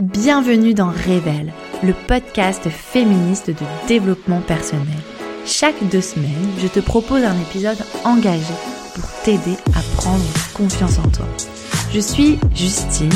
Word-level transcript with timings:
Bienvenue 0.00 0.74
dans 0.74 0.88
Révèle, 0.88 1.52
le 1.84 1.92
podcast 1.92 2.68
féministe 2.68 3.50
de 3.50 3.86
développement 3.86 4.40
personnel. 4.40 4.86
Chaque 5.46 5.88
deux 5.88 6.00
semaines, 6.00 6.50
je 6.58 6.66
te 6.66 6.80
propose 6.80 7.22
un 7.22 7.38
épisode 7.42 7.78
engagé 8.04 8.54
pour 8.94 9.04
t'aider 9.22 9.56
à 9.76 9.80
prendre 9.96 10.24
confiance 10.52 10.98
en 10.98 11.08
toi. 11.10 11.26
Je 11.92 12.00
suis 12.00 12.40
Justine, 12.56 13.08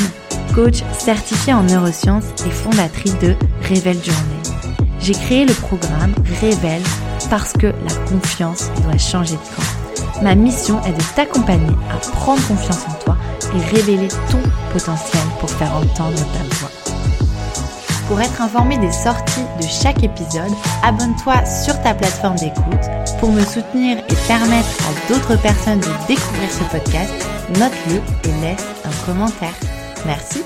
coach 0.55 0.81
certifiée 0.93 1.53
en 1.53 1.63
neurosciences 1.63 2.31
et 2.45 2.51
fondatrice 2.51 3.19
de 3.19 3.35
Révèle 3.63 4.01
Journée. 4.01 4.87
J'ai 5.01 5.13
créé 5.13 5.45
le 5.45 5.53
programme 5.53 6.13
Révèle 6.39 6.83
parce 7.29 7.51
que 7.51 7.67
la 7.67 7.95
confiance 8.07 8.71
doit 8.83 8.97
changer 8.97 9.35
de 9.35 9.55
camp. 9.55 10.21
Ma 10.23 10.33
mission 10.33 10.81
est 10.85 10.93
de 10.93 11.15
t'accompagner 11.15 11.75
à 11.91 11.97
prendre 11.97 12.45
confiance 12.47 12.85
en 12.87 13.03
toi 13.03 13.17
et 13.53 13.75
révéler 13.75 14.07
ton 14.31 14.39
potentiel 14.71 15.23
pour 15.39 15.49
faire 15.49 15.75
entendre 15.75 16.17
ta 16.33 16.55
voix. 16.55 16.71
Pour 18.09 18.19
être 18.21 18.41
informé 18.41 18.77
des 18.79 18.91
sorties 18.91 19.45
de 19.61 19.67
chaque 19.67 20.03
épisode, 20.03 20.51
abonne-toi 20.83 21.45
sur 21.45 21.79
ta 21.83 21.93
plateforme 21.93 22.37
d'écoute. 22.37 22.89
Pour 23.19 23.31
me 23.31 23.41
soutenir 23.41 23.99
et 23.99 24.27
permettre 24.27 24.69
à 24.87 25.07
d'autres 25.07 25.39
personnes 25.39 25.79
de 25.79 26.07
découvrir 26.07 26.49
ce 26.49 26.63
podcast, 26.71 27.13
note-le 27.59 27.97
et 28.27 28.41
laisse 28.41 28.65
un 28.83 29.05
commentaire. 29.05 29.53
Merci. 30.07 30.41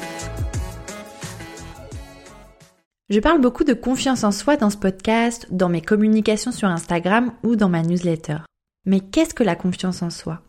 Je 3.09 3.19
parle 3.21 3.39
beaucoup 3.39 3.63
de 3.63 3.73
confiance 3.73 4.25
en 4.25 4.31
soi 4.31 4.57
dans 4.57 4.69
ce 4.69 4.77
podcast, 4.77 5.47
dans 5.49 5.69
mes 5.69 5.81
communications 5.81 6.51
sur 6.51 6.67
Instagram 6.67 7.31
ou 7.43 7.55
dans 7.55 7.69
ma 7.69 7.81
newsletter. 7.81 8.39
Mais 8.85 8.99
qu'est-ce 8.99 9.33
que 9.33 9.43
la 9.43 9.55
confiance 9.55 10.01
en 10.01 10.09
soi? 10.09 10.41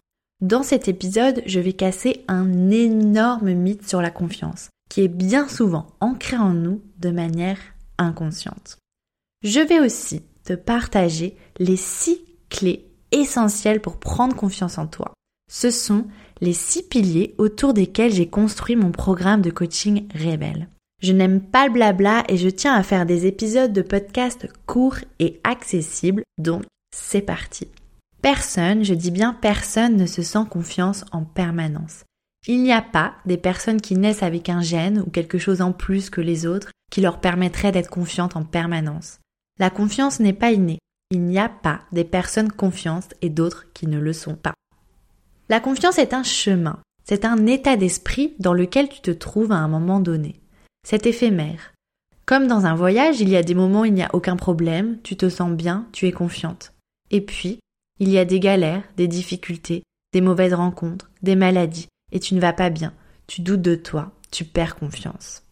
Dans 0.44 0.62
cet 0.62 0.88
épisode, 0.88 1.42
je 1.46 1.58
vais 1.58 1.72
casser 1.72 2.22
un 2.28 2.68
énorme 2.70 3.54
mythe 3.54 3.88
sur 3.88 4.02
la 4.02 4.10
confiance 4.10 4.68
qui 4.90 5.00
est 5.00 5.08
bien 5.08 5.48
souvent 5.48 5.86
ancré 6.00 6.36
en 6.36 6.52
nous 6.52 6.82
de 6.98 7.08
manière 7.08 7.56
inconsciente. 7.96 8.76
Je 9.42 9.60
vais 9.60 9.80
aussi 9.80 10.20
te 10.44 10.52
partager 10.52 11.34
les 11.58 11.78
six 11.78 12.20
clés 12.50 12.84
essentielles 13.10 13.80
pour 13.80 13.96
prendre 13.96 14.36
confiance 14.36 14.76
en 14.76 14.86
toi. 14.86 15.14
Ce 15.50 15.70
sont 15.70 16.04
les 16.42 16.52
six 16.52 16.82
piliers 16.82 17.34
autour 17.38 17.72
desquels 17.72 18.12
j'ai 18.12 18.28
construit 18.28 18.76
mon 18.76 18.92
programme 18.92 19.40
de 19.40 19.50
coaching 19.50 20.06
Rebelle. 20.12 20.68
Je 21.02 21.14
n'aime 21.14 21.40
pas 21.40 21.68
le 21.68 21.72
blabla 21.72 22.22
et 22.28 22.36
je 22.36 22.50
tiens 22.50 22.74
à 22.74 22.82
faire 22.82 23.06
des 23.06 23.24
épisodes 23.24 23.72
de 23.72 23.80
podcast 23.80 24.46
courts 24.66 24.98
et 25.20 25.40
accessibles, 25.42 26.22
donc 26.36 26.64
c'est 26.94 27.22
parti. 27.22 27.68
Personne, 28.24 28.84
je 28.84 28.94
dis 28.94 29.10
bien 29.10 29.34
personne, 29.34 29.98
ne 29.98 30.06
se 30.06 30.22
sent 30.22 30.46
confiance 30.48 31.04
en 31.12 31.24
permanence. 31.24 32.04
Il 32.46 32.62
n'y 32.62 32.72
a 32.72 32.80
pas 32.80 33.16
des 33.26 33.36
personnes 33.36 33.82
qui 33.82 33.96
naissent 33.96 34.22
avec 34.22 34.48
un 34.48 34.62
gène 34.62 35.00
ou 35.00 35.10
quelque 35.10 35.36
chose 35.36 35.60
en 35.60 35.72
plus 35.72 36.08
que 36.08 36.22
les 36.22 36.46
autres 36.46 36.70
qui 36.90 37.02
leur 37.02 37.20
permettrait 37.20 37.70
d'être 37.70 37.90
confiantes 37.90 38.34
en 38.34 38.42
permanence. 38.42 39.18
La 39.58 39.68
confiance 39.68 40.20
n'est 40.20 40.32
pas 40.32 40.52
innée. 40.52 40.78
Il 41.10 41.20
n'y 41.20 41.38
a 41.38 41.50
pas 41.50 41.82
des 41.92 42.04
personnes 42.04 42.50
confiantes 42.50 43.12
et 43.20 43.28
d'autres 43.28 43.66
qui 43.74 43.86
ne 43.86 43.98
le 43.98 44.14
sont 44.14 44.36
pas. 44.36 44.54
La 45.50 45.60
confiance 45.60 45.98
est 45.98 46.14
un 46.14 46.22
chemin. 46.22 46.78
C'est 47.04 47.26
un 47.26 47.44
état 47.44 47.76
d'esprit 47.76 48.36
dans 48.38 48.54
lequel 48.54 48.88
tu 48.88 49.02
te 49.02 49.10
trouves 49.10 49.52
à 49.52 49.56
un 49.56 49.68
moment 49.68 50.00
donné. 50.00 50.40
C'est 50.88 51.04
éphémère. 51.04 51.74
Comme 52.24 52.46
dans 52.46 52.64
un 52.64 52.74
voyage, 52.74 53.20
il 53.20 53.28
y 53.28 53.36
a 53.36 53.42
des 53.42 53.54
moments 53.54 53.82
où 53.82 53.84
il 53.84 53.92
n'y 53.92 54.02
a 54.02 54.14
aucun 54.14 54.36
problème, 54.36 54.96
tu 55.02 55.14
te 55.14 55.28
sens 55.28 55.50
bien, 55.50 55.86
tu 55.92 56.06
es 56.06 56.12
confiante. 56.12 56.72
Et 57.10 57.20
puis, 57.20 57.58
il 58.00 58.08
y 58.08 58.18
a 58.18 58.24
des 58.24 58.40
galères, 58.40 58.82
des 58.96 59.08
difficultés, 59.08 59.82
des 60.12 60.20
mauvaises 60.20 60.54
rencontres, 60.54 61.10
des 61.22 61.36
maladies, 61.36 61.88
et 62.12 62.20
tu 62.20 62.34
ne 62.34 62.40
vas 62.40 62.52
pas 62.52 62.70
bien, 62.70 62.92
tu 63.26 63.40
doutes 63.40 63.62
de 63.62 63.74
toi, 63.74 64.12
tu 64.30 64.44
perds 64.44 64.76
confiance. 64.76 65.42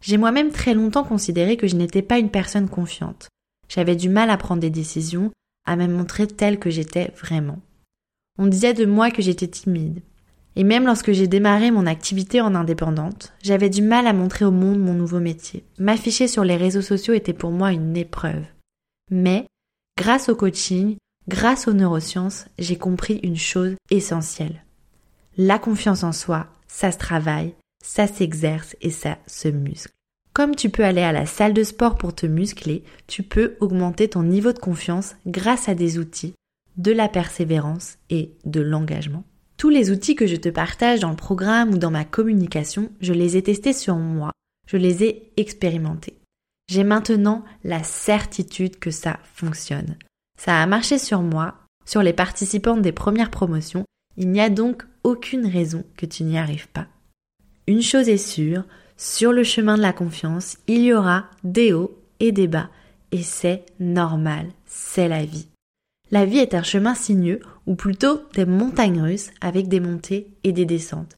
J'ai 0.00 0.16
moi-même 0.16 0.52
très 0.52 0.74
longtemps 0.74 1.04
considéré 1.04 1.56
que 1.56 1.66
je 1.66 1.76
n'étais 1.76 2.02
pas 2.02 2.18
une 2.18 2.30
personne 2.30 2.68
confiante. 2.68 3.28
J'avais 3.68 3.96
du 3.96 4.08
mal 4.08 4.30
à 4.30 4.36
prendre 4.36 4.60
des 4.60 4.70
décisions, 4.70 5.32
à 5.66 5.76
me 5.76 5.86
montrer 5.86 6.26
telle 6.26 6.58
que 6.58 6.70
j'étais 6.70 7.12
vraiment. 7.20 7.58
On 8.38 8.46
disait 8.46 8.74
de 8.74 8.86
moi 8.86 9.10
que 9.10 9.22
j'étais 9.22 9.48
timide. 9.48 10.02
Et 10.54 10.64
même 10.64 10.86
lorsque 10.86 11.12
j'ai 11.12 11.26
démarré 11.26 11.70
mon 11.70 11.86
activité 11.86 12.40
en 12.40 12.54
indépendante, 12.54 13.34
j'avais 13.42 13.68
du 13.68 13.82
mal 13.82 14.06
à 14.06 14.12
montrer 14.12 14.44
au 14.44 14.50
monde 14.50 14.78
mon 14.78 14.94
nouveau 14.94 15.20
métier. 15.20 15.64
M'afficher 15.78 16.28
sur 16.28 16.44
les 16.44 16.56
réseaux 16.56 16.82
sociaux 16.82 17.12
était 17.12 17.34
pour 17.34 17.50
moi 17.50 17.72
une 17.72 17.96
épreuve. 17.96 18.44
Mais, 19.10 19.46
grâce 19.98 20.28
au 20.28 20.36
coaching, 20.36 20.96
grâce 21.28 21.68
aux 21.68 21.72
neurosciences, 21.72 22.46
j'ai 22.58 22.76
compris 22.76 23.20
une 23.22 23.36
chose 23.36 23.74
essentielle. 23.90 24.64
La 25.36 25.58
confiance 25.58 26.02
en 26.02 26.12
soi, 26.12 26.46
ça 26.66 26.92
se 26.92 26.98
travaille, 26.98 27.54
ça 27.84 28.06
s'exerce 28.06 28.76
et 28.80 28.90
ça 28.90 29.18
se 29.26 29.48
muscle. 29.48 29.92
Comme 30.32 30.54
tu 30.54 30.68
peux 30.68 30.84
aller 30.84 31.02
à 31.02 31.12
la 31.12 31.24
salle 31.24 31.54
de 31.54 31.62
sport 31.62 31.96
pour 31.96 32.14
te 32.14 32.26
muscler, 32.26 32.84
tu 33.06 33.22
peux 33.22 33.56
augmenter 33.60 34.08
ton 34.08 34.22
niveau 34.22 34.52
de 34.52 34.58
confiance 34.58 35.16
grâce 35.26 35.68
à 35.68 35.74
des 35.74 35.98
outils, 35.98 36.34
de 36.76 36.92
la 36.92 37.08
persévérance 37.08 37.96
et 38.10 38.32
de 38.44 38.60
l'engagement. 38.60 39.24
Tous 39.56 39.70
les 39.70 39.90
outils 39.90 40.14
que 40.14 40.26
je 40.26 40.36
te 40.36 40.50
partage 40.50 41.00
dans 41.00 41.08
le 41.08 41.16
programme 41.16 41.70
ou 41.70 41.78
dans 41.78 41.90
ma 41.90 42.04
communication, 42.04 42.90
je 43.00 43.14
les 43.14 43.38
ai 43.38 43.42
testés 43.42 43.72
sur 43.72 43.96
moi, 43.96 44.30
je 44.66 44.76
les 44.76 45.04
ai 45.04 45.32
expérimentés. 45.38 46.18
J'ai 46.68 46.84
maintenant 46.84 47.44
la 47.64 47.82
certitude 47.82 48.78
que 48.78 48.90
ça 48.90 49.18
fonctionne. 49.32 49.96
Ça 50.36 50.62
a 50.62 50.66
marché 50.66 50.98
sur 50.98 51.22
moi, 51.22 51.54
sur 51.84 52.02
les 52.02 52.12
participantes 52.12 52.82
des 52.82 52.92
premières 52.92 53.30
promotions 53.30 53.84
il 54.16 54.30
n'y 54.30 54.40
a 54.40 54.48
donc 54.48 54.84
aucune 55.04 55.46
raison 55.46 55.84
que 55.96 56.06
tu 56.06 56.24
n'y 56.24 56.38
arrives 56.38 56.68
pas. 56.68 56.86
Une 57.66 57.82
chose 57.82 58.08
est 58.08 58.16
sûre, 58.16 58.64
sur 58.96 59.32
le 59.32 59.44
chemin 59.44 59.76
de 59.76 59.82
la 59.82 59.92
confiance, 59.92 60.56
il 60.68 60.82
y 60.82 60.94
aura 60.94 61.26
des 61.44 61.72
hauts 61.72 61.98
et 62.20 62.32
des 62.32 62.46
bas, 62.46 62.70
et 63.12 63.22
c'est 63.22 63.64
normal, 63.78 64.46
c'est 64.64 65.08
la 65.08 65.24
vie. 65.24 65.48
La 66.10 66.24
vie 66.24 66.38
est 66.38 66.54
un 66.54 66.62
chemin 66.62 66.94
sinueux, 66.94 67.40
ou 67.66 67.74
plutôt 67.74 68.22
des 68.34 68.46
montagnes 68.46 69.02
russes 69.02 69.30
avec 69.40 69.68
des 69.68 69.80
montées 69.80 70.28
et 70.44 70.52
des 70.52 70.64
descentes. 70.64 71.16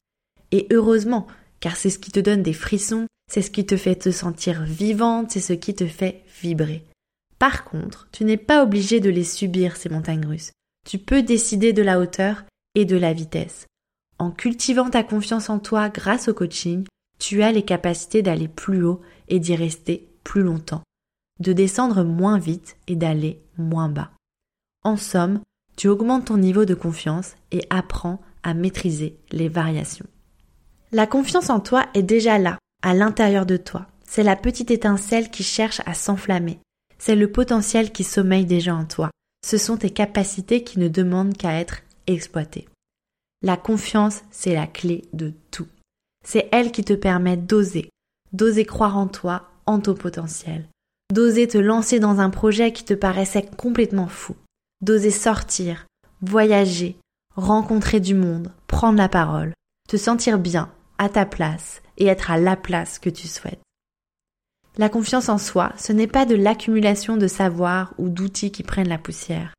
Et 0.51 0.67
heureusement, 0.71 1.27
car 1.59 1.77
c'est 1.77 1.91
ce 1.91 1.99
qui 1.99 2.11
te 2.11 2.19
donne 2.19 2.43
des 2.43 2.53
frissons, 2.53 3.05
c'est 3.31 3.43
ce 3.43 3.51
qui 3.51 3.65
te 3.65 3.77
fait 3.77 3.95
te 3.95 4.11
sentir 4.11 4.63
vivante, 4.63 5.31
c'est 5.31 5.39
ce 5.39 5.53
qui 5.53 5.75
te 5.75 5.85
fait 5.85 6.23
vibrer. 6.41 6.83
Par 7.39 7.63
contre, 7.63 8.09
tu 8.11 8.25
n'es 8.25 8.37
pas 8.37 8.63
obligé 8.63 8.99
de 8.99 9.09
les 9.09 9.23
subir, 9.23 9.77
ces 9.77 9.89
montagnes 9.89 10.25
russes. 10.25 10.51
Tu 10.85 10.97
peux 10.97 11.23
décider 11.23 11.71
de 11.73 11.81
la 11.81 11.99
hauteur 11.99 12.43
et 12.75 12.85
de 12.85 12.97
la 12.97 13.13
vitesse. 13.13 13.65
En 14.17 14.31
cultivant 14.31 14.89
ta 14.89 15.03
confiance 15.03 15.49
en 15.49 15.59
toi 15.59 15.89
grâce 15.89 16.27
au 16.27 16.33
coaching, 16.33 16.85
tu 17.17 17.41
as 17.41 17.53
les 17.53 17.63
capacités 17.63 18.21
d'aller 18.21 18.49
plus 18.49 18.83
haut 18.83 19.01
et 19.29 19.39
d'y 19.39 19.55
rester 19.55 20.09
plus 20.23 20.41
longtemps, 20.41 20.83
de 21.39 21.53
descendre 21.53 22.03
moins 22.03 22.37
vite 22.37 22.75
et 22.87 22.97
d'aller 22.97 23.41
moins 23.57 23.89
bas. 23.89 24.11
En 24.83 24.97
somme, 24.97 25.41
tu 25.77 25.87
augmentes 25.87 26.25
ton 26.25 26.37
niveau 26.37 26.65
de 26.65 26.73
confiance 26.73 27.35
et 27.51 27.61
apprends 27.69 28.19
à 28.43 28.53
maîtriser 28.53 29.17
les 29.31 29.47
variations. 29.47 30.07
La 30.91 31.07
confiance 31.07 31.49
en 31.49 31.59
toi 31.61 31.85
est 31.93 32.03
déjà 32.03 32.37
là, 32.37 32.57
à 32.81 32.93
l'intérieur 32.93 33.45
de 33.45 33.57
toi. 33.57 33.87
C'est 34.03 34.23
la 34.23 34.35
petite 34.35 34.71
étincelle 34.71 35.29
qui 35.29 35.43
cherche 35.43 35.81
à 35.85 35.93
s'enflammer. 35.93 36.59
C'est 36.99 37.15
le 37.15 37.31
potentiel 37.31 37.91
qui 37.91 38.03
sommeille 38.03 38.45
déjà 38.45 38.75
en 38.75 38.85
toi. 38.85 39.09
Ce 39.43 39.57
sont 39.57 39.77
tes 39.77 39.89
capacités 39.89 40.63
qui 40.63 40.79
ne 40.79 40.89
demandent 40.89 41.35
qu'à 41.35 41.59
être 41.59 41.81
exploiter. 42.07 42.67
La 43.41 43.55
confiance, 43.55 44.21
c'est 44.31 44.53
la 44.53 44.67
clé 44.67 45.05
de 45.13 45.33
tout. 45.51 45.67
C'est 46.25 46.49
elle 46.51 46.71
qui 46.71 46.83
te 46.83 46.93
permet 46.93 47.37
d'oser, 47.37 47.89
d'oser 48.33 48.65
croire 48.65 48.97
en 48.97 49.07
toi, 49.07 49.49
en 49.65 49.79
ton 49.79 49.93
potentiel, 49.93 50.67
d'oser 51.13 51.47
te 51.47 51.57
lancer 51.57 51.99
dans 51.99 52.19
un 52.19 52.29
projet 52.29 52.73
qui 52.73 52.83
te 52.83 52.93
paraissait 52.93 53.49
complètement 53.57 54.07
fou, 54.07 54.35
d'oser 54.81 55.11
sortir, 55.11 55.87
voyager, 56.21 56.97
rencontrer 57.35 58.01
du 58.01 58.13
monde, 58.13 58.51
prendre 58.67 58.97
la 58.97 59.07
parole, 59.07 59.53
te 59.87 59.95
sentir 59.95 60.37
bien, 60.37 60.69
à 60.97 61.07
ta 61.07 61.25
place 61.25 61.81
et 61.97 62.07
être 62.07 62.29
à 62.29 62.37
la 62.37 62.57
place 62.57 62.99
que 62.99 63.09
tu 63.09 63.27
souhaites. 63.27 63.61
La 64.79 64.87
confiance 64.87 65.27
en 65.27 65.37
soi, 65.37 65.73
ce 65.77 65.91
n'est 65.91 66.07
pas 66.07 66.25
de 66.25 66.35
l'accumulation 66.35 67.17
de 67.17 67.27
savoir 67.27 67.93
ou 67.97 68.07
d'outils 68.07 68.49
qui 68.49 68.63
prennent 68.63 68.87
la 68.87 68.97
poussière. 68.97 69.53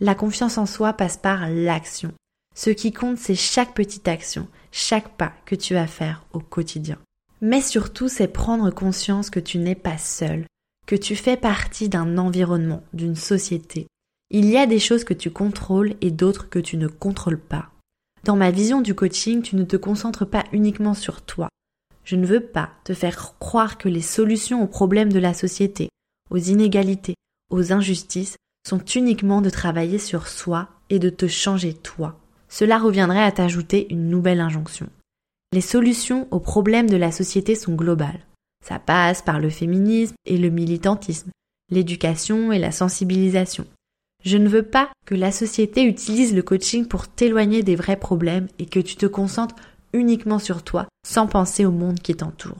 La 0.00 0.16
confiance 0.16 0.58
en 0.58 0.66
soi 0.66 0.92
passe 0.94 1.16
par 1.16 1.48
l'action. 1.48 2.10
Ce 2.56 2.70
qui 2.70 2.90
compte, 2.90 3.18
c'est 3.18 3.36
chaque 3.36 3.72
petite 3.72 4.08
action, 4.08 4.48
chaque 4.72 5.16
pas 5.16 5.32
que 5.46 5.54
tu 5.54 5.74
vas 5.74 5.86
faire 5.86 6.26
au 6.32 6.40
quotidien. 6.40 6.98
Mais 7.40 7.60
surtout, 7.60 8.08
c'est 8.08 8.26
prendre 8.26 8.72
conscience 8.72 9.30
que 9.30 9.38
tu 9.38 9.58
n'es 9.58 9.76
pas 9.76 9.96
seul, 9.96 10.44
que 10.88 10.96
tu 10.96 11.14
fais 11.14 11.36
partie 11.36 11.88
d'un 11.88 12.18
environnement, 12.18 12.82
d'une 12.92 13.14
société. 13.14 13.86
Il 14.30 14.46
y 14.50 14.56
a 14.56 14.66
des 14.66 14.80
choses 14.80 15.04
que 15.04 15.14
tu 15.14 15.30
contrôles 15.30 15.94
et 16.00 16.10
d'autres 16.10 16.48
que 16.48 16.58
tu 16.58 16.78
ne 16.78 16.88
contrôles 16.88 17.38
pas. 17.38 17.70
Dans 18.24 18.34
ma 18.34 18.50
vision 18.50 18.80
du 18.80 18.96
coaching, 18.96 19.40
tu 19.40 19.54
ne 19.54 19.62
te 19.62 19.76
concentres 19.76 20.28
pas 20.28 20.42
uniquement 20.50 20.94
sur 20.94 21.22
toi. 21.22 21.48
Je 22.04 22.16
ne 22.16 22.26
veux 22.26 22.40
pas 22.40 22.70
te 22.84 22.94
faire 22.94 23.38
croire 23.38 23.78
que 23.78 23.88
les 23.88 24.02
solutions 24.02 24.62
aux 24.62 24.66
problèmes 24.66 25.12
de 25.12 25.18
la 25.18 25.34
société, 25.34 25.88
aux 26.30 26.38
inégalités, 26.38 27.14
aux 27.50 27.72
injustices 27.72 28.36
sont 28.66 28.84
uniquement 28.94 29.40
de 29.40 29.50
travailler 29.50 29.98
sur 29.98 30.28
soi 30.28 30.68
et 30.90 30.98
de 30.98 31.10
te 31.10 31.26
changer 31.26 31.74
toi. 31.74 32.18
Cela 32.48 32.78
reviendrait 32.78 33.22
à 33.22 33.32
t'ajouter 33.32 33.86
une 33.90 34.08
nouvelle 34.08 34.40
injonction. 34.40 34.88
Les 35.52 35.60
solutions 35.60 36.28
aux 36.30 36.40
problèmes 36.40 36.90
de 36.90 36.96
la 36.96 37.12
société 37.12 37.54
sont 37.54 37.74
globales. 37.74 38.26
Ça 38.64 38.78
passe 38.78 39.22
par 39.22 39.40
le 39.40 39.50
féminisme 39.50 40.14
et 40.24 40.38
le 40.38 40.48
militantisme, 40.48 41.30
l'éducation 41.70 42.52
et 42.52 42.58
la 42.58 42.72
sensibilisation. 42.72 43.66
Je 44.24 44.38
ne 44.38 44.48
veux 44.48 44.62
pas 44.62 44.90
que 45.04 45.14
la 45.14 45.32
société 45.32 45.84
utilise 45.84 46.34
le 46.34 46.42
coaching 46.42 46.86
pour 46.86 47.08
t'éloigner 47.08 47.62
des 47.62 47.76
vrais 47.76 47.98
problèmes 47.98 48.48
et 48.58 48.66
que 48.66 48.80
tu 48.80 48.96
te 48.96 49.06
concentres 49.06 49.56
uniquement 49.94 50.38
sur 50.38 50.62
toi 50.62 50.86
sans 51.06 51.26
penser 51.26 51.64
au 51.64 51.70
monde 51.70 52.00
qui 52.00 52.14
t'entoure. 52.14 52.58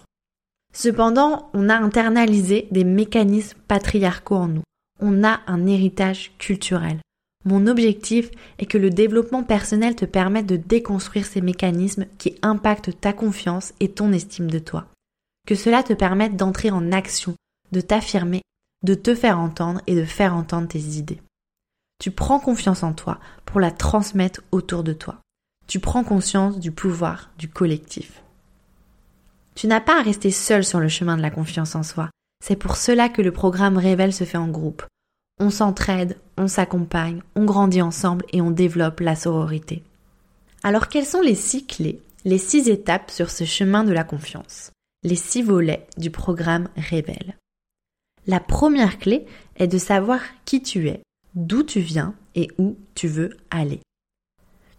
Cependant, 0.72 1.50
on 1.52 1.68
a 1.68 1.76
internalisé 1.76 2.68
des 2.70 2.84
mécanismes 2.84 3.58
patriarcaux 3.68 4.36
en 4.36 4.48
nous. 4.48 4.62
On 5.00 5.22
a 5.22 5.40
un 5.46 5.66
héritage 5.66 6.32
culturel. 6.38 6.98
Mon 7.44 7.66
objectif 7.66 8.30
est 8.58 8.66
que 8.66 8.78
le 8.78 8.90
développement 8.90 9.44
personnel 9.44 9.94
te 9.94 10.06
permette 10.06 10.46
de 10.46 10.56
déconstruire 10.56 11.26
ces 11.26 11.42
mécanismes 11.42 12.06
qui 12.18 12.36
impactent 12.42 12.98
ta 13.00 13.12
confiance 13.12 13.74
et 13.80 13.90
ton 13.90 14.12
estime 14.12 14.50
de 14.50 14.58
toi. 14.58 14.86
Que 15.46 15.54
cela 15.54 15.82
te 15.82 15.92
permette 15.92 16.36
d'entrer 16.36 16.70
en 16.70 16.90
action, 16.90 17.34
de 17.70 17.82
t'affirmer, 17.82 18.40
de 18.82 18.94
te 18.94 19.14
faire 19.14 19.38
entendre 19.38 19.82
et 19.86 19.94
de 19.94 20.04
faire 20.04 20.34
entendre 20.34 20.68
tes 20.68 20.80
idées. 20.80 21.20
Tu 22.00 22.10
prends 22.10 22.40
confiance 22.40 22.82
en 22.82 22.94
toi 22.94 23.20
pour 23.44 23.60
la 23.60 23.70
transmettre 23.70 24.40
autour 24.50 24.82
de 24.82 24.92
toi. 24.92 25.20
Tu 25.66 25.80
prends 25.80 26.04
conscience 26.04 26.58
du 26.58 26.70
pouvoir 26.70 27.30
du 27.38 27.48
collectif. 27.48 28.22
Tu 29.54 29.66
n'as 29.66 29.80
pas 29.80 29.98
à 29.98 30.02
rester 30.02 30.30
seul 30.30 30.64
sur 30.64 30.80
le 30.80 30.88
chemin 30.88 31.16
de 31.16 31.22
la 31.22 31.30
confiance 31.30 31.74
en 31.74 31.82
soi. 31.82 32.10
C'est 32.44 32.56
pour 32.56 32.76
cela 32.76 33.08
que 33.08 33.22
le 33.22 33.32
programme 33.32 33.78
Révèle 33.78 34.12
se 34.12 34.24
fait 34.24 34.38
en 34.38 34.48
groupe. 34.48 34.84
On 35.40 35.50
s'entraide, 35.50 36.18
on 36.36 36.46
s'accompagne, 36.46 37.22
on 37.34 37.44
grandit 37.44 37.82
ensemble 37.82 38.24
et 38.32 38.40
on 38.40 38.50
développe 38.50 39.00
la 39.00 39.16
sororité. 39.16 39.82
Alors 40.62 40.88
quelles 40.88 41.06
sont 41.06 41.22
les 41.22 41.34
six 41.34 41.66
clés, 41.66 42.00
les 42.24 42.38
six 42.38 42.68
étapes 42.68 43.10
sur 43.10 43.30
ce 43.30 43.44
chemin 43.44 43.84
de 43.84 43.92
la 43.92 44.04
confiance? 44.04 44.70
Les 45.02 45.16
six 45.16 45.42
volets 45.42 45.86
du 45.96 46.10
programme 46.10 46.68
Révèle. 46.76 47.36
La 48.26 48.40
première 48.40 48.98
clé 48.98 49.26
est 49.56 49.66
de 49.66 49.78
savoir 49.78 50.20
qui 50.44 50.62
tu 50.62 50.88
es, 50.88 51.02
d'où 51.34 51.62
tu 51.62 51.80
viens 51.80 52.14
et 52.34 52.50
où 52.58 52.76
tu 52.94 53.08
veux 53.08 53.36
aller. 53.50 53.80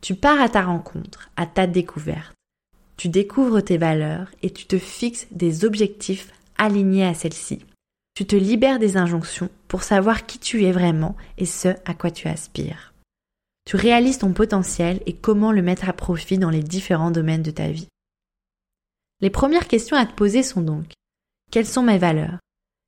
Tu 0.06 0.13
pars 0.13 0.40
à 0.40 0.50
ta 0.50 0.62
rencontre, 0.62 1.31
à 1.36 1.48
ta 1.48 1.66
découverte. 1.66 2.36
Tu 2.96 3.10
découvres 3.10 3.63
tes 3.63 3.80
valeurs 3.80 4.30
et 4.44 4.52
tu 4.52 4.68
te 4.68 4.78
fixes 4.78 5.25
des 5.31 5.66
objectifs 5.66 6.31
alignés 6.60 7.07
à 7.07 7.16
celles-ci. 7.16 7.66
Tu 8.13 8.28
te 8.28 8.36
libères 8.36 8.78
des 8.78 8.98
injonctions 8.98 9.50
pour 9.68 9.81
savoir 9.81 10.28
qui 10.28 10.38
tu 10.38 10.63
es 10.63 10.72
vraiment 10.72 11.16
et 11.40 11.48
ce 11.48 11.69
à 11.86 11.96
quoi 11.96 12.12
tu 12.12 12.28
aspires. 12.28 12.94
Tu 13.66 13.78
réalises 13.78 14.19
ton 14.19 14.31
potentiel 14.31 15.02
et 15.07 15.13
comment 15.13 15.52
le 15.52 15.63
mettre 15.63 15.90
à 15.90 15.94
profit 15.94 16.38
dans 16.38 16.52
les 16.52 16.62
différents 16.62 17.10
domaines 17.10 17.42
de 17.42 17.50
ta 17.50 17.69
vie. 17.69 17.88
Les 19.22 19.31
premières 19.31 19.68
questions 19.68 19.98
à 19.98 20.06
te 20.06 20.13
poser 20.13 20.44
sont 20.44 20.62
donc 20.62 20.94
quelles 21.50 21.66
sont 21.66 21.81
mes 21.81 21.98
valeurs? 21.98 22.38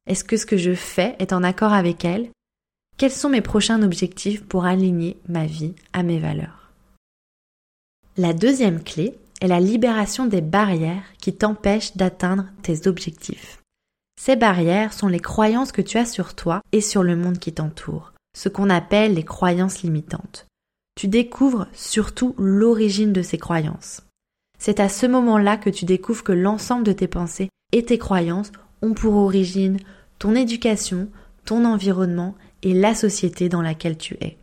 Est-ce 0.06 0.24
que 0.24 0.38
ce 0.38 0.46
que 0.46 0.58
je 0.58 0.76
fais 0.76 1.16
est 1.18 1.34
en 1.34 1.42
accord 1.42 1.74
avec 1.74 2.06
elles? 2.06 2.30
Quels 2.96 3.12
sont 3.12 3.30
mes 3.30 3.42
prochains 3.42 3.82
objectifs 3.82 4.46
pour 4.46 4.66
aligner 4.66 5.18
ma 5.28 5.48
vie 5.48 5.74
à 5.94 6.04
mes 6.04 6.20
valeurs? 6.20 6.67
La 8.20 8.34
deuxième 8.34 8.84
clé 8.84 9.14
est 9.42 9.48
la 9.48 9.60
libération 9.60 10.26
des 10.26 10.42
barrières 10.42 11.04
qui 11.20 11.36
t'empêchent 11.36 11.96
d'atteindre 11.96 12.46
tes 12.64 12.88
objectifs. 12.88 13.60
Ces 14.20 14.36
barrières 14.36 14.92
sont 14.92 15.08
les 15.08 15.20
croyances 15.20 15.72
que 15.72 15.84
tu 15.84 16.00
as 16.00 16.06
sur 16.06 16.34
toi 16.34 16.62
et 16.72 16.82
sur 16.82 17.04
le 17.04 17.16
monde 17.16 17.38
qui 17.38 17.54
t'entoure, 17.54 18.14
ce 18.36 18.50
qu'on 18.50 18.72
appelle 18.72 19.14
les 19.14 19.24
croyances 19.24 19.84
limitantes. 19.84 20.48
Tu 20.96 21.08
découvres 21.08 21.68
surtout 21.74 22.34
l'origine 22.40 23.14
de 23.14 23.22
ces 23.22 23.38
croyances. 23.38 24.02
C'est 24.58 24.80
à 24.80 24.90
ce 24.90 25.06
moment-là 25.06 25.58
que 25.58 25.70
tu 25.70 25.86
découvres 25.86 26.24
que 26.24 26.32
l'ensemble 26.32 26.86
de 26.86 26.94
tes 26.94 27.08
pensées 27.08 27.50
et 27.72 27.86
tes 27.86 28.00
croyances 28.00 28.52
ont 28.82 28.96
pour 28.96 29.14
origine 29.14 29.78
ton 30.18 30.34
éducation, 30.34 31.08
ton 31.46 31.66
environnement 31.66 32.34
et 32.64 32.74
la 32.74 32.96
société 32.96 33.48
dans 33.48 33.62
laquelle 33.62 34.00
tu 34.00 34.16
es. 34.22 34.40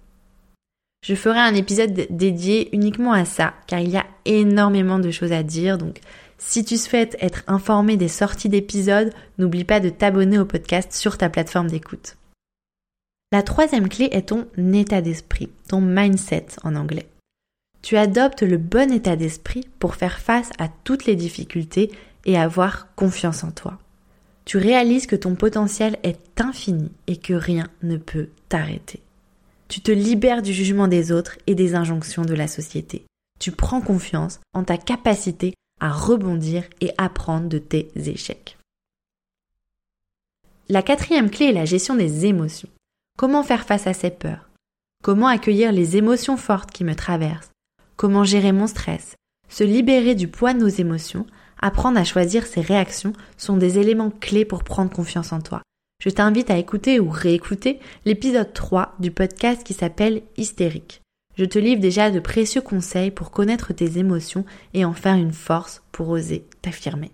Je 1.05 1.15
ferai 1.15 1.39
un 1.39 1.55
épisode 1.55 2.07
dédié 2.09 2.75
uniquement 2.75 3.13
à 3.13 3.27
ça, 3.27 3.53
car 3.67 3.79
il 3.79 3.91
y 3.91 3.99
a 3.99 4.07
énormément 4.25 4.99
de 4.99 5.11
choses 5.11 5.33
à 5.33 5.43
dire, 5.43 5.77
donc 5.77 6.01
si 6.39 6.65
tu 6.65 6.79
souhaites 6.79 7.15
être 7.21 7.43
informé 7.47 7.99
des 7.99 8.09
sorties 8.09 8.49
d'épisodes, 8.49 9.13
n'oublie 9.37 9.65
pas 9.65 9.81
de 9.81 9.91
t'abonner 9.91 10.39
au 10.39 10.47
podcast 10.47 10.95
sur 10.95 11.19
ta 11.19 11.29
plateforme 11.29 11.69
d'écoute. 11.69 12.17
La 13.33 13.43
troisième 13.43 13.91
clé 13.91 14.09
est 14.13 14.31
ton 14.31 14.47
état 14.73 15.03
d'esprit, 15.03 15.51
ton 15.69 15.83
mindset 15.83 16.47
en 16.63 16.75
anglais. 16.75 17.07
Tu 17.83 17.99
adoptes 17.99 18.43
le 18.43 18.57
bon 18.57 18.91
état 18.91 19.15
d'esprit 19.15 19.69
pour 19.79 19.97
faire 19.97 20.21
face 20.21 20.53
à 20.59 20.69
toutes 20.85 21.05
les 21.05 21.17
difficultés 21.17 21.91
et 22.25 22.39
avoir 22.39 22.95
confiance 22.95 23.45
en 23.45 23.51
toi. 23.51 23.79
Tu 24.47 24.57
réalises 24.57 25.07
que 25.07 25.17
ton 25.17 25.35
potentiel 25.35 25.99
est 26.03 26.41
infini 26.41 26.91
et 27.09 27.19
que 27.19 27.35
rien 27.35 27.69
ne 27.83 27.99
peut 27.99 28.31
t'arrêter. 28.49 29.04
Tu 29.69 29.81
te 29.81 29.91
libères 29.91 30.43
du 30.43 30.53
jugement 30.53 30.89
des 30.89 31.13
autres 31.13 31.39
et 31.47 31.55
des 31.55 31.75
injonctions 31.75 32.25
de 32.25 32.35
la 32.35 32.49
société. 32.49 33.07
Tu 33.41 33.51
prends 33.53 33.81
confiance 33.81 34.41
en 34.53 34.65
ta 34.65 34.77
capacité 34.77 35.55
à 35.81 35.91
rebondir 35.91 36.65
et 36.81 36.93
apprendre 36.99 37.49
de 37.49 37.59
tes 37.59 37.91
échecs. 37.97 38.59
La 40.69 40.83
quatrième 40.83 41.31
clé 41.31 41.47
est 41.47 41.53
la 41.53 41.65
gestion 41.65 41.95
des 41.95 42.27
émotions. 42.27 42.71
Comment 43.19 43.43
faire 43.43 43.65
face 43.65 43.87
à 43.87 43.93
ces 43.93 44.11
peurs? 44.11 44.49
Comment 45.03 45.29
accueillir 45.29 45.73
les 45.73 45.97
émotions 45.97 46.37
fortes 46.37 46.71
qui 46.71 46.85
me 46.85 46.95
traversent? 46.95 47.51
Comment 47.97 48.25
gérer 48.25 48.53
mon 48.53 48.67
stress? 48.67 49.17
Se 49.49 49.63
libérer 49.63 50.15
du 50.15 50.27
poids 50.27 50.55
de 50.55 50.61
nos 50.61 50.69
émotions, 50.69 51.27
apprendre 51.61 51.99
à 51.99 52.05
choisir 52.05 52.47
ses 52.47 52.63
réactions 52.63 53.13
sont 53.37 53.57
des 53.57 53.79
éléments 53.79 54.11
clés 54.11 54.45
pour 54.45 54.65
prendre 54.65 54.91
confiance 54.91 55.33
en 55.33 55.41
toi 55.41 55.63
je 56.01 56.11
t'invite 56.11 56.51
à 56.51 56.59
écouter 56.59 57.01
ou 57.01 57.09
réécouter 57.09 57.81
l'épisode 58.05 58.53
3 58.53 58.95
du 58.99 59.11
podcast 59.11 59.65
qui 59.65 59.75
s'appelle 59.75 60.23
Hystérique. 60.37 61.01
Je 61.37 61.45
te 61.45 61.59
livre 61.59 61.81
déjà 61.81 62.11
de 62.11 62.21
précieux 62.21 62.61
conseils 62.61 63.11
pour 63.11 63.31
connaître 63.31 63.73
tes 63.73 63.99
émotions 63.99 64.45
et 64.73 64.85
en 64.85 64.93
faire 64.93 65.15
une 65.15 65.33
force 65.33 65.83
pour 65.93 66.09
oser 66.09 66.47
t'affirmer. 66.63 67.11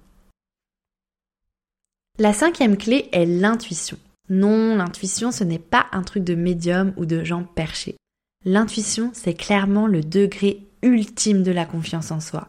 La 2.19 2.33
cinquième 2.33 2.77
clé 2.77 3.09
est 3.13 3.25
l'intuition. 3.25 3.97
Non, 4.29 4.77
l'intuition, 4.77 5.33
ce 5.33 5.43
n'est 5.43 5.59
pas 5.59 5.87
un 5.93 6.03
truc 6.03 6.23
de 6.23 6.35
médium 6.35 6.93
ou 6.97 7.07
de 7.07 7.25
gens 7.25 7.45
perchés. 7.45 7.97
L'intuition, 8.45 9.11
c'est 9.15 9.35
clairement 9.35 9.87
le 9.87 10.03
degré 10.03 10.67
ultime 10.83 11.43
de 11.43 11.51
la 11.51 11.65
confiance 11.65 12.11
en 12.11 12.21
soi. 12.21 12.49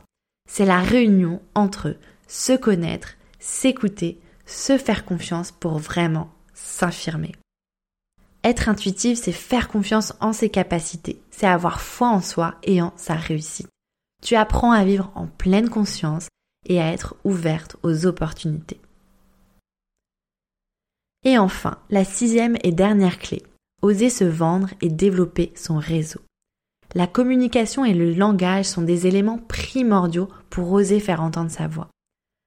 C'est 0.50 0.66
la 0.66 0.82
réunion 0.82 1.42
entre 1.56 1.96
se 2.28 2.56
connaître, 2.56 3.16
s'écouter, 3.40 4.20
se 4.52 4.78
faire 4.78 5.06
confiance 5.06 5.52
pour 5.52 5.78
vraiment 5.78 6.30
s'affirmer. 6.54 7.34
Être 8.44 8.70
intuitive, 8.70 9.18
c'est 9.18 9.32
faire 9.32 9.68
confiance 9.68 10.14
en 10.20 10.34
ses 10.34 10.50
capacités, 10.50 11.22
c'est 11.30 11.48
avoir 11.48 11.80
foi 11.80 12.10
en 12.10 12.22
soi 12.22 12.56
et 12.64 12.82
en 12.82 12.92
sa 12.98 13.14
réussite. 13.14 13.70
Tu 14.22 14.36
apprends 14.36 14.72
à 14.72 14.84
vivre 14.84 15.12
en 15.16 15.28
pleine 15.28 15.70
conscience 15.70 16.28
et 16.68 16.82
à 16.82 16.92
être 16.92 17.16
ouverte 17.24 17.78
aux 17.84 18.06
opportunités. 18.06 18.80
Et 21.24 21.38
enfin, 21.38 21.78
la 21.90 22.04
sixième 22.04 22.58
et 22.64 22.72
dernière 22.72 23.20
clé, 23.20 23.44
oser 23.82 24.10
se 24.10 24.24
vendre 24.24 24.70
et 24.82 24.90
développer 24.90 25.54
son 25.56 25.78
réseau. 25.78 26.20
La 26.94 27.08
communication 27.08 27.86
et 27.86 27.94
le 27.94 28.14
langage 28.14 28.66
sont 28.66 28.82
des 28.82 29.08
éléments 29.08 29.38
primordiaux 29.38 30.30
pour 30.50 30.72
oser 30.72 31.00
faire 31.00 31.22
entendre 31.22 31.52
sa 31.52 31.68
voix. 31.68 31.90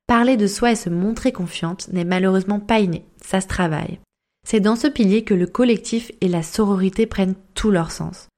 Parler 0.06 0.36
de 0.36 0.46
soi 0.46 0.72
et 0.72 0.76
se 0.76 0.90
montrer 0.90 1.32
confiante 1.32 1.88
n'est 1.88 2.04
malheureusement 2.04 2.60
pas 2.60 2.80
inné, 2.80 3.06
ça 3.22 3.40
se 3.40 3.46
travaille. 3.46 4.00
C'est 4.46 4.60
dans 4.60 4.76
ce 4.76 4.86
pilier 4.86 5.24
que 5.24 5.32
le 5.32 5.46
collectif 5.46 6.12
et 6.20 6.28
la 6.28 6.42
sororité 6.42 7.06
prennent 7.06 7.36
tout 7.54 7.70
leur 7.70 7.90
sens. 7.90 8.28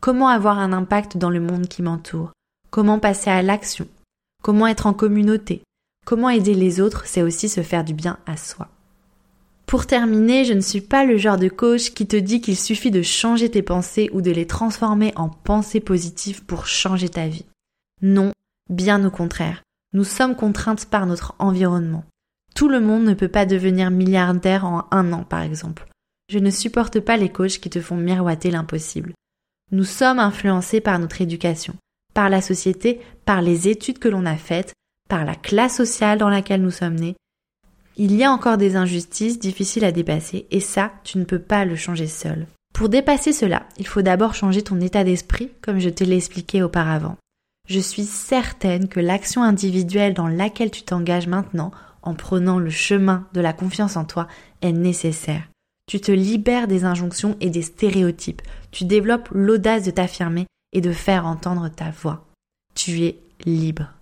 Comment 0.00 0.28
avoir 0.28 0.58
un 0.58 0.72
impact 0.72 1.16
dans 1.16 1.30
le 1.30 1.40
monde 1.40 1.66
qui 1.66 1.82
m'entoure? 1.82 2.32
Comment 2.70 3.00
passer 3.00 3.30
à 3.30 3.42
l'action? 3.42 3.88
Comment 4.44 4.68
être 4.68 4.86
en 4.86 4.94
communauté? 4.94 5.62
Comment 6.04 6.30
aider 6.30 6.54
les 6.54 6.80
autres, 6.80 7.06
c'est 7.06 7.22
aussi 7.22 7.48
se 7.48 7.62
faire 7.62 7.82
du 7.82 7.94
bien 7.94 8.18
à 8.26 8.36
soi. 8.36 8.68
Pour 9.66 9.86
terminer, 9.86 10.44
je 10.44 10.52
ne 10.52 10.60
suis 10.60 10.80
pas 10.80 11.04
le 11.04 11.16
genre 11.16 11.38
de 11.38 11.48
coach 11.48 11.90
qui 11.90 12.06
te 12.06 12.14
dit 12.14 12.40
qu'il 12.40 12.56
suffit 12.56 12.92
de 12.92 13.02
changer 13.02 13.50
tes 13.50 13.62
pensées 13.62 14.08
ou 14.12 14.20
de 14.20 14.30
les 14.30 14.46
transformer 14.46 15.12
en 15.16 15.28
pensées 15.28 15.80
positives 15.80 16.44
pour 16.44 16.68
changer 16.68 17.08
ta 17.08 17.26
vie. 17.26 17.46
Non, 18.00 18.30
bien 18.70 19.04
au 19.04 19.10
contraire. 19.10 19.62
Nous 19.92 20.04
sommes 20.04 20.34
contraintes 20.34 20.86
par 20.86 21.06
notre 21.06 21.34
environnement. 21.38 22.04
Tout 22.54 22.68
le 22.68 22.80
monde 22.80 23.04
ne 23.04 23.14
peut 23.14 23.28
pas 23.28 23.46
devenir 23.46 23.90
milliardaire 23.90 24.64
en 24.64 24.86
un 24.90 25.12
an, 25.12 25.24
par 25.24 25.42
exemple. 25.42 25.86
Je 26.28 26.38
ne 26.38 26.50
supporte 26.50 27.00
pas 27.00 27.16
les 27.16 27.28
coachs 27.28 27.58
qui 27.58 27.70
te 27.70 27.80
font 27.80 27.96
miroiter 27.96 28.50
l'impossible. 28.50 29.12
Nous 29.72 29.84
sommes 29.84 30.18
influencés 30.18 30.80
par 30.80 30.98
notre 30.98 31.20
éducation, 31.20 31.74
par 32.14 32.28
la 32.28 32.40
société, 32.40 33.00
par 33.24 33.42
les 33.42 33.68
études 33.68 33.98
que 33.98 34.08
l'on 34.08 34.26
a 34.26 34.36
faites, 34.36 34.72
par 35.08 35.24
la 35.24 35.34
classe 35.34 35.76
sociale 35.76 36.18
dans 36.18 36.28
laquelle 36.28 36.62
nous 36.62 36.70
sommes 36.70 36.96
nés. 36.96 37.16
Il 37.96 38.14
y 38.14 38.24
a 38.24 38.32
encore 38.32 38.58
des 38.58 38.76
injustices 38.76 39.38
difficiles 39.38 39.84
à 39.84 39.92
dépasser 39.92 40.46
et 40.50 40.60
ça, 40.60 40.92
tu 41.04 41.18
ne 41.18 41.24
peux 41.24 41.38
pas 41.38 41.64
le 41.64 41.76
changer 41.76 42.06
seul. 42.06 42.46
Pour 42.74 42.88
dépasser 42.88 43.32
cela, 43.32 43.66
il 43.78 43.86
faut 43.86 44.02
d'abord 44.02 44.34
changer 44.34 44.62
ton 44.62 44.80
état 44.80 45.04
d'esprit, 45.04 45.50
comme 45.62 45.78
je 45.78 45.88
te 45.88 46.04
l'ai 46.04 46.16
expliqué 46.16 46.62
auparavant 46.62 47.16
je 47.66 47.80
suis 47.80 48.04
certaine 48.04 48.88
que 48.88 49.00
l'action 49.00 49.42
individuelle 49.42 50.14
dans 50.14 50.28
laquelle 50.28 50.70
tu 50.70 50.82
t'engages 50.82 51.26
maintenant 51.26 51.72
en 52.02 52.14
prenant 52.14 52.58
le 52.58 52.70
chemin 52.70 53.26
de 53.32 53.40
la 53.40 53.52
confiance 53.52 53.96
en 53.96 54.04
toi 54.04 54.28
est 54.62 54.72
nécessaire. 54.72 55.42
Tu 55.88 56.00
te 56.00 56.12
libères 56.12 56.68
des 56.68 56.84
injonctions 56.84 57.36
et 57.40 57.50
des 57.50 57.62
stéréotypes. 57.62 58.42
Tu 58.70 58.84
développes 58.84 59.28
l'audace 59.32 59.84
de 59.84 59.90
t'affirmer 59.90 60.46
et 60.72 60.80
de 60.80 60.92
faire 60.92 61.26
entendre 61.26 61.68
ta 61.68 61.90
voix. 61.90 62.24
Tu 62.74 63.02
es 63.04 63.18
libre. 63.44 63.92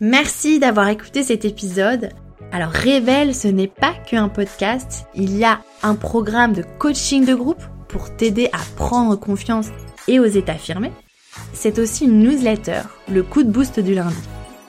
Merci 0.00 0.58
d'avoir 0.58 0.88
écouté 0.88 1.22
cet 1.22 1.44
épisode. 1.44 2.10
Alors 2.50 2.72
Révèle, 2.72 3.34
ce 3.34 3.48
n'est 3.48 3.68
pas 3.68 3.94
qu'un 3.94 4.28
podcast, 4.28 5.06
il 5.14 5.36
y 5.36 5.44
a 5.44 5.60
un 5.82 5.94
programme 5.94 6.52
de 6.52 6.64
coaching 6.78 7.24
de 7.24 7.34
groupe 7.34 7.62
pour 7.88 8.14
t'aider 8.16 8.48
à 8.52 8.58
prendre 8.76 9.16
confiance 9.16 9.68
et 10.08 10.18
oser 10.18 10.42
t'affirmer. 10.42 10.92
C'est 11.52 11.78
aussi 11.78 12.04
une 12.04 12.22
newsletter, 12.22 12.82
le 13.08 13.22
coup 13.22 13.42
de 13.42 13.50
boost 13.50 13.80
du 13.80 13.94
lundi. 13.94 14.16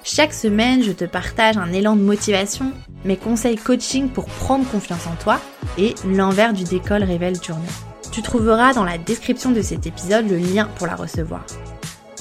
Chaque 0.03 0.33
semaine, 0.33 0.83
je 0.83 0.91
te 0.91 1.05
partage 1.05 1.57
un 1.57 1.71
élan 1.71 1.95
de 1.95 2.01
motivation, 2.01 2.73
mes 3.05 3.15
conseils 3.17 3.55
coaching 3.55 4.09
pour 4.09 4.25
prendre 4.25 4.69
confiance 4.69 5.07
en 5.07 5.15
toi 5.15 5.39
et 5.77 5.95
l'envers 6.05 6.51
du 6.53 6.65
décolle 6.65 7.03
Révèle 7.03 7.41
Journée. 7.41 7.63
Tu 8.11 8.21
trouveras 8.21 8.73
dans 8.73 8.83
la 8.83 8.97
description 8.97 9.51
de 9.51 9.61
cet 9.61 9.87
épisode 9.87 10.29
le 10.29 10.37
lien 10.37 10.69
pour 10.75 10.87
la 10.87 10.95
recevoir. 10.95 11.45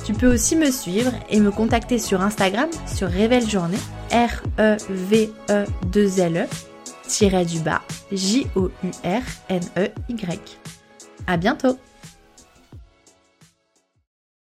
Tu 0.05 0.13
peux 0.15 0.33
aussi 0.33 0.57
me 0.57 0.71
suivre 0.71 1.13
et 1.29 1.39
me 1.41 1.51
contacter 1.51 1.99
sur 1.99 2.23
Instagram 2.23 2.69
sur 2.87 3.09
Révèle 3.09 3.49
Journée, 3.49 3.79
R-E-V-E-2-L-E, 4.11 5.47
tiré 7.07 7.45
du 7.45 7.59
bas, 7.61 7.83
J-O-U-R-N-E-Y. 8.11 9.21
À 11.27 11.37
bientôt! 11.37 11.79